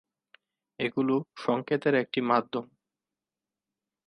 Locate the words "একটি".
1.95-2.19